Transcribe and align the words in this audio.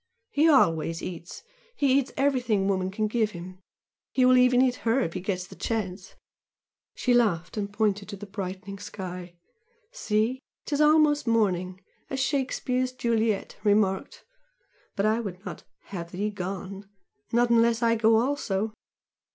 He 0.31 0.49
always 0.49 1.03
eats, 1.03 1.43
he 1.75 1.99
eats 1.99 2.11
everything 2.17 2.67
woman 2.67 2.89
can 2.89 3.05
give 3.05 3.33
him 3.37 3.59
he 4.11 4.25
will 4.25 4.35
even 4.35 4.59
eat 4.59 4.77
HER 4.77 4.99
if 5.01 5.13
he 5.13 5.19
gets 5.19 5.45
the 5.45 5.53
chance!" 5.55 6.15
She 6.95 7.13
laughed 7.13 7.55
and 7.55 7.71
pointed 7.71 8.09
to 8.09 8.15
the 8.15 8.25
brightening 8.25 8.79
sky. 8.79 9.35
"See? 9.91 10.39
''Tis 10.65 10.81
almost 10.81 11.27
morning!' 11.27 11.81
as 12.09 12.19
Shakespeare's 12.19 12.93
Juliet 12.93 13.57
remarked 13.63 14.25
but 14.95 15.05
I 15.05 15.19
would 15.19 15.45
not 15.45 15.65
'have 15.93 16.09
thee 16.11 16.31
gone' 16.31 16.89
not 17.31 17.51
unless 17.51 17.83
I 17.83 17.93
go 17.93 18.15
also. 18.15 18.73